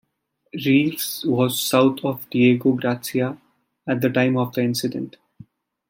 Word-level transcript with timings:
"Reeves" 0.55 1.23
was 1.27 1.61
south 1.61 2.03
of 2.03 2.27
Diego 2.31 2.71
Garcia 2.73 3.37
at 3.87 4.01
the 4.01 4.09
time 4.09 4.35
of 4.35 4.51
the 4.53 4.63
incident. 4.63 5.17